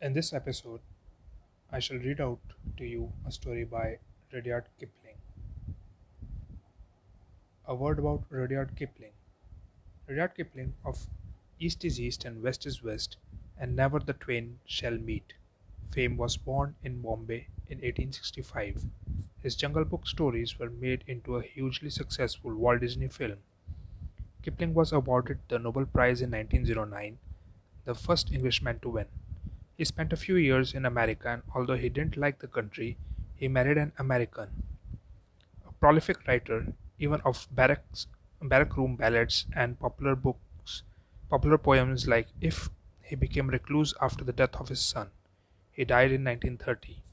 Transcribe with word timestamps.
In 0.00 0.12
this 0.12 0.32
episode, 0.32 0.78
I 1.72 1.80
shall 1.80 1.96
read 1.96 2.20
out 2.20 2.38
to 2.76 2.84
you 2.84 3.12
a 3.26 3.32
story 3.32 3.64
by 3.64 3.98
Rudyard 4.32 4.66
Kipling. 4.78 5.16
A 7.66 7.74
word 7.74 7.98
about 7.98 8.22
Rudyard 8.30 8.76
Kipling. 8.76 9.10
Rudyard 10.06 10.36
Kipling 10.36 10.74
of 10.84 11.08
East 11.58 11.84
is 11.84 12.00
East 12.00 12.24
and 12.24 12.44
West 12.44 12.64
is 12.64 12.80
West, 12.80 13.16
and 13.58 13.74
never 13.74 13.98
the 13.98 14.12
twain 14.12 14.60
shall 14.64 14.96
meet. 14.96 15.32
Fame 15.90 16.16
was 16.16 16.36
born 16.36 16.76
in 16.84 17.02
Bombay 17.02 17.48
in 17.66 17.78
1865. 17.78 18.84
His 19.40 19.56
Jungle 19.56 19.84
Book 19.84 20.06
stories 20.06 20.60
were 20.60 20.70
made 20.70 21.02
into 21.08 21.34
a 21.34 21.42
hugely 21.42 21.90
successful 21.90 22.54
Walt 22.54 22.82
Disney 22.82 23.08
film. 23.08 23.38
Kipling 24.42 24.74
was 24.74 24.92
awarded 24.92 25.40
the 25.48 25.58
Nobel 25.58 25.86
Prize 25.86 26.22
in 26.22 26.30
1909, 26.30 27.18
the 27.84 27.96
first 27.96 28.30
Englishman 28.30 28.78
to 28.78 28.90
win. 28.90 29.06
He 29.78 29.84
spent 29.84 30.12
a 30.12 30.16
few 30.16 30.34
years 30.34 30.74
in 30.74 30.84
America 30.84 31.28
and 31.28 31.42
although 31.54 31.76
he 31.76 31.88
didn't 31.88 32.16
like 32.16 32.40
the 32.40 32.48
country, 32.48 32.98
he 33.36 33.46
married 33.46 33.78
an 33.78 33.92
American. 33.96 34.48
A 35.64 35.70
prolific 35.70 36.26
writer, 36.26 36.72
even 36.98 37.20
of 37.20 37.46
barracks, 37.52 38.08
barrack 38.42 38.76
room 38.76 38.96
ballads 38.96 39.46
and 39.54 39.78
popular 39.78 40.16
books, 40.16 40.82
popular 41.30 41.58
poems 41.58 42.08
like 42.08 42.26
If, 42.40 42.70
he 43.02 43.14
became 43.14 43.50
recluse 43.50 43.94
after 44.00 44.24
the 44.24 44.32
death 44.32 44.56
of 44.56 44.68
his 44.68 44.80
son. 44.80 45.10
He 45.70 45.84
died 45.84 46.10
in 46.10 46.24
1930. 46.24 47.04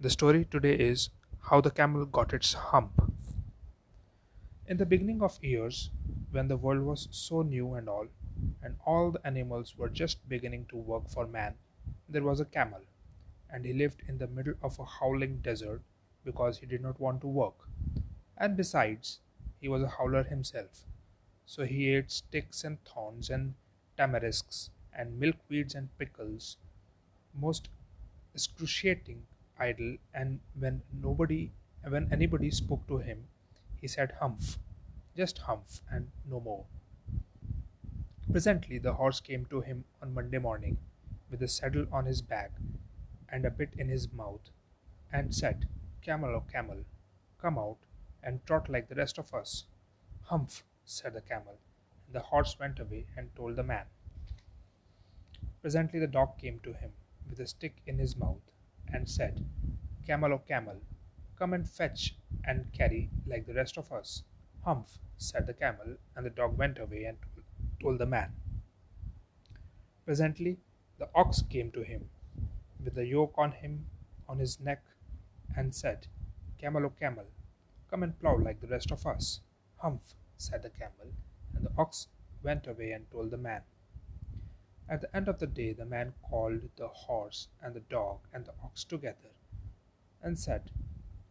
The 0.00 0.10
story 0.10 0.44
today 0.44 0.74
is 0.74 1.10
How 1.42 1.60
the 1.60 1.70
Camel 1.70 2.04
Got 2.04 2.34
Its 2.34 2.54
Hump. 2.54 3.12
In 4.66 4.76
the 4.76 4.86
beginning 4.86 5.22
of 5.22 5.38
years, 5.40 5.90
when 6.32 6.48
the 6.48 6.56
world 6.56 6.80
was 6.80 7.06
so 7.12 7.42
new 7.42 7.74
and 7.74 7.88
all, 7.88 8.08
and 8.62 8.76
all 8.86 9.10
the 9.10 9.26
animals 9.26 9.76
were 9.76 9.88
just 9.88 10.28
beginning 10.28 10.66
to 10.66 10.76
work 10.76 11.08
for 11.08 11.26
man, 11.26 11.54
there 12.08 12.22
was 12.22 12.40
a 12.40 12.44
camel, 12.44 12.82
and 13.50 13.64
he 13.64 13.72
lived 13.72 14.02
in 14.08 14.18
the 14.18 14.26
middle 14.26 14.54
of 14.62 14.78
a 14.78 14.84
howling 14.84 15.38
desert 15.38 15.82
because 16.24 16.58
he 16.58 16.66
did 16.66 16.82
not 16.82 17.00
want 17.00 17.20
to 17.20 17.26
work. 17.26 17.68
And 18.36 18.56
besides, 18.56 19.20
he 19.60 19.68
was 19.68 19.82
a 19.82 19.88
howler 19.88 20.22
himself, 20.24 20.84
so 21.46 21.64
he 21.64 21.88
ate 21.94 22.10
sticks 22.10 22.64
and 22.64 22.82
thorns 22.84 23.30
and 23.30 23.54
tamarisks 23.96 24.70
and 24.92 25.20
milkweeds 25.20 25.74
and 25.74 25.88
pickles, 25.98 26.56
most 27.34 27.68
excruciating 28.34 29.26
idle, 29.58 29.96
and 30.14 30.40
when 30.58 30.82
nobody 30.92 31.50
when 31.86 32.12
anybody 32.12 32.50
spoke 32.50 32.86
to 32.88 32.98
him, 32.98 33.28
he 33.80 33.88
said 33.88 34.12
humph, 34.20 34.58
just 35.16 35.38
humph, 35.38 35.80
and 35.90 36.10
no 36.28 36.40
more. 36.40 36.64
Presently 38.30 38.76
the 38.76 38.92
horse 38.92 39.20
came 39.20 39.46
to 39.46 39.62
him 39.62 39.84
on 40.02 40.12
Monday 40.12 40.36
morning, 40.36 40.76
with 41.30 41.42
a 41.42 41.48
saddle 41.48 41.86
on 41.90 42.04
his 42.04 42.20
back 42.20 42.52
and 43.30 43.46
a 43.46 43.50
bit 43.50 43.72
in 43.78 43.88
his 43.88 44.12
mouth, 44.12 44.50
and 45.10 45.34
said, 45.34 45.66
Camel, 46.02 46.34
oh 46.34 46.44
camel, 46.52 46.84
come 47.40 47.58
out 47.58 47.78
and 48.22 48.44
trot 48.44 48.68
like 48.68 48.88
the 48.88 48.94
rest 48.94 49.18
of 49.18 49.32
us. 49.32 49.64
Humph, 50.24 50.62
said 50.84 51.14
the 51.14 51.22
camel, 51.22 51.58
and 52.06 52.14
the 52.14 52.20
horse 52.20 52.58
went 52.58 52.78
away 52.78 53.06
and 53.16 53.34
told 53.34 53.56
the 53.56 53.62
man. 53.62 53.86
Presently 55.62 55.98
the 55.98 56.06
dog 56.06 56.36
came 56.36 56.60
to 56.60 56.74
him, 56.74 56.92
with 57.30 57.40
a 57.40 57.46
stick 57.46 57.80
in 57.86 57.98
his 57.98 58.14
mouth, 58.14 58.52
and 58.92 59.08
said, 59.08 59.46
Camel, 60.06 60.34
oh 60.34 60.42
camel, 60.46 60.82
come 61.38 61.54
and 61.54 61.66
fetch 61.66 62.14
and 62.44 62.72
carry 62.74 63.08
like 63.26 63.46
the 63.46 63.54
rest 63.54 63.78
of 63.78 63.90
us. 63.90 64.22
Humph, 64.64 64.98
said 65.16 65.46
the 65.46 65.54
camel, 65.54 65.96
and 66.14 66.26
the 66.26 66.30
dog 66.30 66.58
went 66.58 66.78
away 66.78 67.04
and 67.04 67.16
told 67.80 67.98
the 67.98 68.06
man. 68.06 68.32
Presently 70.04 70.58
the 70.98 71.08
ox 71.14 71.42
came 71.42 71.70
to 71.72 71.82
him, 71.82 72.08
with 72.82 72.94
the 72.94 73.06
yoke 73.06 73.34
on 73.36 73.52
him 73.52 73.86
on 74.28 74.38
his 74.38 74.58
neck, 74.60 74.82
and 75.56 75.74
said, 75.74 76.06
Camel, 76.58 76.86
O 76.86 76.90
camel, 76.90 77.26
come 77.90 78.02
and 78.02 78.18
plough 78.18 78.36
like 78.36 78.60
the 78.60 78.66
rest 78.66 78.90
of 78.90 79.06
us. 79.06 79.40
Humph, 79.78 80.14
said 80.36 80.62
the 80.62 80.70
camel, 80.70 81.12
and 81.54 81.64
the 81.64 81.72
ox 81.78 82.08
went 82.42 82.66
away 82.66 82.92
and 82.92 83.10
told 83.10 83.30
the 83.30 83.36
man. 83.36 83.62
At 84.88 85.02
the 85.02 85.14
end 85.14 85.28
of 85.28 85.38
the 85.38 85.46
day 85.46 85.72
the 85.72 85.84
man 85.84 86.14
called 86.22 86.62
the 86.76 86.88
horse 86.88 87.48
and 87.62 87.74
the 87.74 87.80
dog 87.80 88.20
and 88.32 88.44
the 88.44 88.54
ox 88.64 88.84
together, 88.84 89.32
and 90.22 90.38
said, 90.38 90.70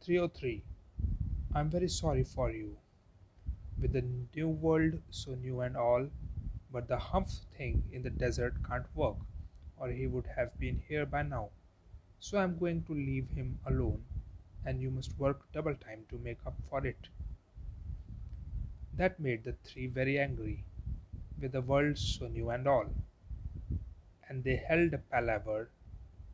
Three 0.00 0.18
o 0.18 0.28
three, 0.28 0.62
I 1.54 1.60
am 1.60 1.70
very 1.70 1.88
sorry 1.88 2.22
for 2.22 2.50
you. 2.50 2.76
With 3.80 3.92
the 3.92 4.04
new 4.34 4.48
world 4.48 5.00
so 5.10 5.34
new 5.34 5.60
and 5.60 5.76
all, 5.76 6.08
but 6.72 6.88
the 6.88 6.98
humph 6.98 7.30
thing 7.56 7.82
in 7.92 8.02
the 8.02 8.10
desert 8.10 8.54
can't 8.68 8.86
work, 8.94 9.16
or 9.76 9.88
he 9.88 10.06
would 10.06 10.26
have 10.36 10.58
been 10.58 10.82
here 10.88 11.06
by 11.06 11.22
now. 11.22 11.50
So 12.18 12.38
I 12.38 12.42
am 12.42 12.58
going 12.58 12.82
to 12.84 12.92
leave 12.94 13.28
him 13.30 13.58
alone, 13.66 14.04
and 14.64 14.80
you 14.80 14.90
must 14.90 15.18
work 15.18 15.50
double 15.52 15.74
time 15.74 16.04
to 16.08 16.18
make 16.18 16.38
up 16.46 16.56
for 16.68 16.86
it. 16.86 17.08
That 18.94 19.20
made 19.20 19.44
the 19.44 19.52
three 19.64 19.86
very 19.86 20.18
angry, 20.18 20.64
with 21.40 21.52
the 21.52 21.60
world 21.60 21.98
so 21.98 22.26
new 22.28 22.50
and 22.50 22.66
all. 22.66 22.86
And 24.28 24.42
they 24.42 24.56
held 24.56 24.92
a 24.94 24.98
palaver, 24.98 25.70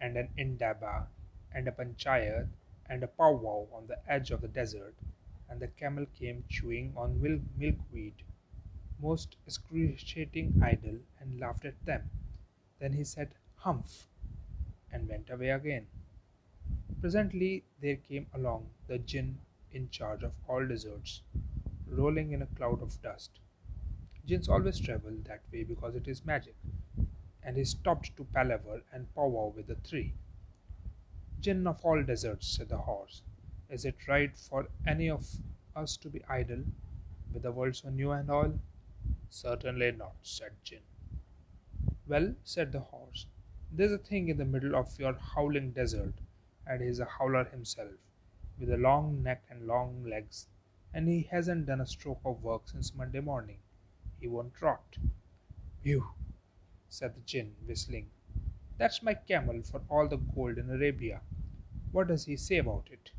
and 0.00 0.16
an 0.16 0.28
indaba, 0.36 1.06
and 1.52 1.68
a 1.68 1.72
panchayat, 1.72 2.48
and 2.88 3.02
a 3.02 3.06
powwow 3.06 3.66
on 3.72 3.86
the 3.86 3.98
edge 4.10 4.30
of 4.30 4.40
the 4.40 4.48
desert, 4.48 4.94
and 5.48 5.60
the 5.60 5.68
camel 5.68 6.06
came 6.18 6.44
chewing 6.48 6.92
on 6.96 7.20
milkweed 7.56 8.14
most 9.00 9.36
excruciating 9.46 10.60
idle, 10.62 10.98
and 11.20 11.40
laughed 11.40 11.64
at 11.64 11.84
them. 11.84 12.10
Then 12.78 12.92
he 12.92 13.04
said, 13.04 13.34
Humph, 13.56 14.06
and 14.92 15.08
went 15.08 15.30
away 15.30 15.50
again. 15.50 15.86
Presently 17.00 17.64
there 17.80 17.96
came 17.96 18.26
along 18.34 18.68
the 18.88 18.98
Jinn 18.98 19.38
in 19.72 19.90
charge 19.90 20.22
of 20.22 20.32
all 20.48 20.66
deserts, 20.66 21.22
rolling 21.86 22.32
in 22.32 22.42
a 22.42 22.46
cloud 22.46 22.82
of 22.82 23.00
dust. 23.02 23.30
Jinns 24.24 24.48
always 24.48 24.80
travel 24.80 25.12
that 25.24 25.42
way 25.52 25.62
because 25.62 25.94
it 25.94 26.08
is 26.08 26.24
magic, 26.24 26.56
and 27.42 27.56
he 27.56 27.64
stopped 27.64 28.16
to 28.16 28.24
palaver 28.24 28.82
and 28.92 29.14
powwow 29.14 29.52
with 29.54 29.66
the 29.68 29.76
three. 29.76 30.14
Jinn 31.40 31.66
of 31.66 31.84
all 31.84 32.02
deserts, 32.02 32.48
said 32.48 32.70
the 32.70 32.78
horse, 32.78 33.22
is 33.68 33.84
it 33.84 34.08
right 34.08 34.36
for 34.36 34.68
any 34.86 35.10
of 35.10 35.28
us 35.76 35.96
to 35.98 36.08
be 36.08 36.24
idle, 36.28 36.64
with 37.32 37.42
the 37.42 37.52
world 37.52 37.76
so 37.76 37.90
new 37.90 38.10
and 38.10 38.30
all? 38.30 38.58
"Certainly 39.28 39.92
not," 39.92 40.14
said 40.22 40.52
Jinn. 40.62 40.82
"Well," 42.06 42.36
said 42.44 42.70
the 42.70 42.78
horse, 42.78 43.26
"there's 43.72 43.90
a 43.90 43.98
thing 43.98 44.28
in 44.28 44.36
the 44.36 44.44
middle 44.44 44.76
of 44.76 44.98
your 45.00 45.14
howling 45.14 45.72
desert, 45.72 46.14
and 46.64 46.80
he's 46.80 47.00
a 47.00 47.04
howler 47.06 47.44
himself, 47.44 47.94
with 48.58 48.70
a 48.70 48.76
long 48.76 49.24
neck 49.24 49.42
and 49.50 49.66
long 49.66 50.04
legs, 50.04 50.46
and 50.94 51.08
he 51.08 51.22
hasn't 51.22 51.66
done 51.66 51.80
a 51.80 51.86
stroke 51.86 52.20
of 52.24 52.42
work 52.44 52.68
since 52.68 52.94
Monday 52.94 53.18
morning. 53.18 53.58
He 54.20 54.28
won't 54.28 54.54
trot." 54.54 54.96
"Whew!" 55.82 56.14
said 56.88 57.16
the 57.16 57.20
Jinn, 57.22 57.56
whistling. 57.66 58.10
"That's 58.78 59.02
my 59.02 59.14
camel 59.14 59.62
for 59.62 59.82
all 59.88 60.06
the 60.06 60.18
gold 60.18 60.58
in 60.58 60.70
Arabia. 60.70 61.20
What 61.90 62.06
does 62.08 62.26
he 62.26 62.36
say 62.36 62.58
about 62.58 62.88
it?" 62.92 63.10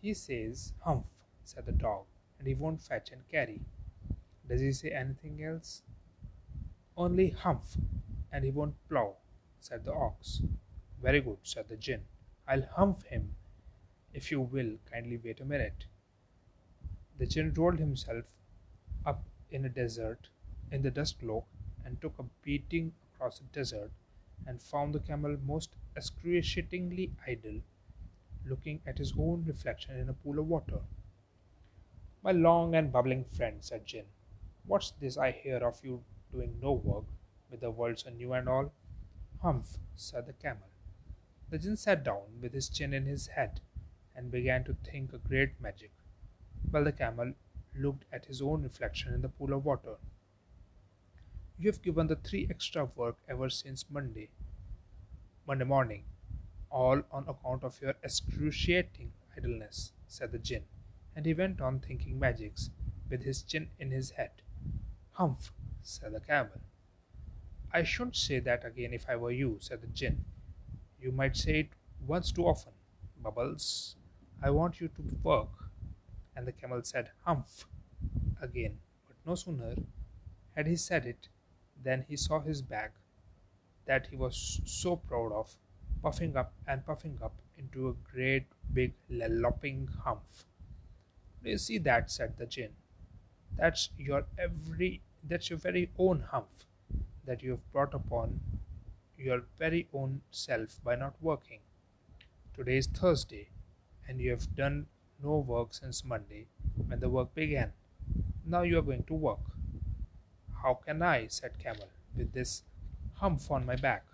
"He 0.00 0.14
says, 0.14 0.72
'Humph!'" 0.80 1.04
said 1.44 1.66
the 1.66 1.72
dog, 1.72 2.06
"and 2.38 2.48
he 2.48 2.54
won't 2.54 2.80
fetch 2.80 3.12
and 3.12 3.28
carry. 3.28 3.60
Does 4.48 4.60
he 4.60 4.72
say 4.72 4.90
anything 4.90 5.42
else? 5.42 5.82
Only 6.96 7.30
humph, 7.30 7.76
and 8.30 8.44
he 8.44 8.50
won't 8.50 8.76
plough, 8.88 9.16
said 9.58 9.84
the 9.84 9.92
ox. 9.94 10.42
Very 11.02 11.20
good, 11.20 11.38
said 11.42 11.68
the 11.68 11.76
Jinn. 11.76 12.02
I'll 12.46 12.66
humph 12.76 13.04
him, 13.04 13.34
if 14.12 14.30
you 14.30 14.40
will 14.40 14.76
kindly 14.90 15.16
wait 15.16 15.40
a 15.40 15.44
minute. 15.44 15.86
The 17.18 17.26
Jinn 17.26 17.54
rolled 17.54 17.78
himself 17.78 18.24
up 19.06 19.24
in 19.50 19.64
a 19.64 19.68
desert, 19.68 20.28
in 20.70 20.82
the 20.82 20.90
dust 20.90 21.20
cloak, 21.20 21.46
and 21.84 22.00
took 22.00 22.18
a 22.18 22.24
beating 22.42 22.92
across 23.14 23.38
the 23.38 23.44
desert, 23.46 23.92
and 24.46 24.60
found 24.60 24.94
the 24.94 25.00
camel 25.00 25.38
most 25.46 25.70
excruciatingly 25.96 27.12
idle, 27.26 27.60
looking 28.44 28.80
at 28.86 28.98
his 28.98 29.14
own 29.18 29.44
reflection 29.46 29.98
in 29.98 30.08
a 30.08 30.12
pool 30.12 30.38
of 30.38 30.48
water. 30.48 30.80
My 32.22 32.32
long 32.32 32.74
and 32.74 32.92
bubbling 32.92 33.24
friend, 33.24 33.58
said 33.62 33.86
Jinn, 33.86 34.04
What's 34.66 34.92
this 34.92 35.18
I 35.18 35.30
hear 35.30 35.58
of 35.58 35.84
you 35.84 36.02
doing 36.32 36.58
no 36.58 36.72
work, 36.72 37.04
with 37.50 37.60
the 37.60 37.70
world 37.70 37.98
so 37.98 38.08
new 38.08 38.32
and 38.32 38.48
all? 38.48 38.72
Humph, 39.42 39.76
said 39.94 40.26
the 40.26 40.32
camel. 40.32 40.70
The 41.50 41.58
Jinn 41.58 41.76
sat 41.76 42.02
down 42.02 42.40
with 42.40 42.54
his 42.54 42.70
chin 42.70 42.94
in 42.94 43.04
his 43.04 43.26
head, 43.26 43.60
and 44.16 44.30
began 44.30 44.64
to 44.64 44.74
think 44.82 45.12
a 45.12 45.18
great 45.18 45.60
magic, 45.60 45.92
while 46.70 46.84
the 46.84 46.92
camel 46.92 47.34
looked 47.76 48.06
at 48.10 48.24
his 48.24 48.40
own 48.40 48.62
reflection 48.62 49.12
in 49.12 49.20
the 49.20 49.28
pool 49.28 49.52
of 49.52 49.66
water. 49.66 49.96
You 51.58 51.70
have 51.70 51.82
given 51.82 52.06
the 52.06 52.16
three 52.16 52.46
extra 52.48 52.86
work 52.86 53.18
ever 53.28 53.50
since 53.50 53.90
Monday, 53.90 54.30
Monday 55.46 55.64
morning, 55.66 56.04
all 56.70 57.02
on 57.12 57.28
account 57.28 57.64
of 57.64 57.80
your 57.82 57.96
excruciating 58.02 59.12
idleness, 59.36 59.92
said 60.08 60.32
the 60.32 60.38
Jinn, 60.38 60.64
and 61.14 61.26
he 61.26 61.34
went 61.34 61.60
on 61.60 61.80
thinking 61.80 62.18
magics 62.18 62.70
with 63.10 63.24
his 63.24 63.42
chin 63.42 63.68
in 63.78 63.90
his 63.90 64.12
head. 64.12 64.30
Humph, 65.14 65.52
said 65.82 66.12
the 66.12 66.18
camel. 66.18 66.60
I 67.72 67.84
shouldn't 67.84 68.16
say 68.16 68.40
that 68.40 68.64
again 68.64 68.92
if 68.92 69.08
I 69.08 69.14
were 69.14 69.30
you, 69.30 69.58
said 69.60 69.80
the 69.80 69.86
Jinn. 69.86 70.24
You 71.00 71.12
might 71.12 71.36
say 71.36 71.60
it 71.60 71.68
once 72.04 72.32
too 72.32 72.44
often. 72.46 72.72
Bubbles, 73.22 73.94
I 74.42 74.50
want 74.50 74.80
you 74.80 74.88
to 74.88 75.02
work. 75.22 75.70
And 76.34 76.48
the 76.48 76.52
camel 76.52 76.82
said, 76.82 77.10
Humph, 77.24 77.66
again. 78.42 78.78
But 79.06 79.16
no 79.24 79.36
sooner 79.36 79.76
had 80.56 80.66
he 80.66 80.74
said 80.74 81.06
it 81.06 81.28
than 81.80 82.04
he 82.08 82.16
saw 82.16 82.40
his 82.40 82.60
bag 82.60 82.90
that 83.86 84.08
he 84.08 84.16
was 84.16 84.60
so 84.64 84.96
proud 84.96 85.30
of, 85.32 85.56
puffing 86.02 86.36
up 86.36 86.52
and 86.66 86.84
puffing 86.84 87.18
up 87.22 87.36
into 87.56 87.88
a 87.88 87.94
great 88.12 88.46
big 88.72 88.94
lolloping 89.08 89.88
humph. 90.04 90.46
Do 91.44 91.50
you 91.50 91.58
see 91.58 91.78
that? 91.78 92.10
said 92.10 92.36
the 92.36 92.46
Jinn. 92.46 92.74
That's 93.56 93.90
your 93.96 94.26
every 94.38 95.00
that's 95.22 95.50
your 95.50 95.58
very 95.58 95.90
own 95.98 96.20
humph 96.20 96.66
that 97.24 97.42
you 97.42 97.52
have 97.52 97.72
brought 97.72 97.94
upon 97.94 98.40
your 99.16 99.42
very 99.58 99.88
own 99.92 100.20
self 100.30 100.82
by 100.84 100.96
not 100.96 101.14
working. 101.22 101.60
Today 102.54 102.76
is 102.76 102.86
Thursday, 102.86 103.48
and 104.08 104.20
you 104.20 104.30
have 104.30 104.54
done 104.54 104.86
no 105.22 105.38
work 105.38 105.72
since 105.74 106.04
Monday 106.04 106.46
when 106.86 107.00
the 107.00 107.08
work 107.08 107.34
began. 107.34 107.72
Now 108.44 108.62
you 108.62 108.78
are 108.78 108.82
going 108.82 109.04
to 109.04 109.14
work. 109.14 109.40
How 110.62 110.74
can 110.74 111.02
I, 111.02 111.26
said 111.28 111.58
Camel, 111.58 111.88
with 112.16 112.32
this 112.32 112.62
humph 113.14 113.50
on 113.50 113.64
my 113.66 113.76
back? 113.76 114.04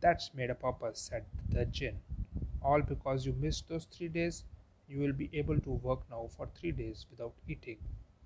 That's 0.00 0.34
made 0.34 0.50
a 0.50 0.54
purpose, 0.54 1.00
said 1.00 1.24
the 1.48 1.64
Jinn. 1.64 2.00
All 2.62 2.82
because 2.82 3.24
you 3.26 3.32
missed 3.32 3.68
those 3.68 3.86
three 3.86 4.08
days, 4.08 4.44
you 4.88 5.00
will 5.00 5.12
be 5.12 5.30
able 5.32 5.58
to 5.60 5.70
work 5.70 6.00
now 6.10 6.28
for 6.36 6.48
three 6.54 6.72
days 6.72 7.06
without 7.10 7.34
eating, 7.48 7.78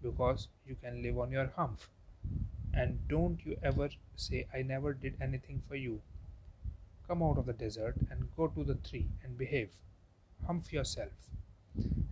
because 0.03 0.49
you 0.67 0.77
can 0.83 1.03
live 1.03 1.19
on 1.19 1.31
your 1.31 1.53
humph. 1.57 1.89
And 2.75 3.07
don't 3.09 3.45
you 3.45 3.57
ever 3.63 3.89
say 4.17 4.47
I 4.55 4.63
never 4.63 4.93
did 4.93 5.17
anything 5.21 5.63
for 5.69 5.77
you. 5.77 6.01
Come 7.07 7.23
out 7.23 7.39
of 7.39 7.47
the 7.47 7.53
desert 7.53 7.97
and 8.11 8.29
go 8.37 8.49
to 8.49 8.65
the 8.65 8.75
tree 8.75 9.07
and 9.25 9.39
behave. 9.39 9.71
Humph 10.47 10.73
yourself. 10.73 11.13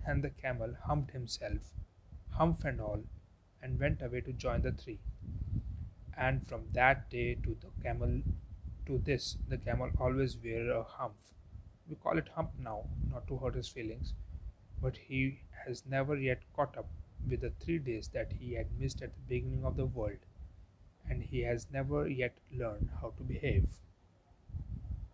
And 0.06 0.22
the 0.22 0.30
camel 0.30 0.74
humped 0.84 1.10
himself, 1.10 1.74
humph 2.30 2.64
and 2.64 2.80
all, 2.80 3.02
and 3.62 3.78
went 3.80 4.00
away 4.00 4.20
to 4.22 4.32
join 4.32 4.62
the 4.62 4.70
tree. 4.72 5.00
And 6.16 6.46
from 6.48 6.62
that 6.72 7.10
day 7.10 7.34
to 7.34 7.56
the 7.60 7.82
camel 7.82 8.22
to 8.86 8.98
this, 8.98 9.36
the 9.48 9.58
camel 9.58 9.90
always 10.00 10.38
wear 10.42 10.70
a 10.70 10.82
humph. 10.82 11.34
We 11.88 11.96
call 11.96 12.16
it 12.18 12.28
hump 12.34 12.50
now, 12.58 12.84
not 13.10 13.26
to 13.28 13.36
hurt 13.36 13.54
his 13.54 13.68
feelings, 13.68 14.14
but 14.86 14.96
he 14.96 15.40
has 15.66 15.84
never 15.84 16.16
yet 16.16 16.44
caught 16.54 16.76
up 16.78 16.88
with 17.28 17.40
the 17.40 17.50
three 17.50 17.78
days 17.80 18.08
that 18.10 18.32
he 18.34 18.52
had 18.54 18.78
missed 18.78 19.02
at 19.02 19.12
the 19.16 19.22
beginning 19.28 19.64
of 19.64 19.76
the 19.76 19.86
world 19.86 20.26
and 21.10 21.24
he 21.24 21.40
has 21.40 21.66
never 21.72 22.06
yet 22.08 22.38
learned 22.52 22.90
how 23.00 23.10
to 23.18 23.24
behave. 23.24 23.66